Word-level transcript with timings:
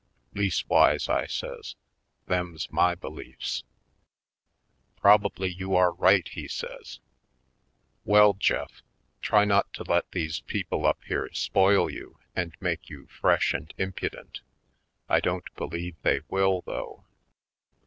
Leas' 0.33 0.67
wise," 0.67 1.07
I 1.07 1.27
says, 1.27 1.75
"them's 2.25 2.71
my 2.71 2.95
beliefs." 2.95 3.63
"Probably 4.95 5.47
you 5.53 5.75
are 5.75 5.93
right," 5.93 6.27
he 6.27 6.47
says. 6.47 6.99
"Well, 8.03 8.33
Jeff, 8.33 8.81
try 9.21 9.45
not 9.45 9.71
to 9.73 9.83
let 9.83 10.09
these 10.11 10.39
people 10.39 10.87
up 10.87 11.03
here 11.03 11.29
spoil 11.33 11.87
you 11.87 12.17
and 12.35 12.55
make 12.59 12.89
you 12.89 13.05
fresh 13.05 13.53
and 13.53 13.71
im 13.77 13.93
pudent. 13.93 14.39
I 15.07 15.19
don't 15.19 15.53
believe 15.53 15.95
they 16.01 16.21
will, 16.29 16.61
though." 16.61 17.05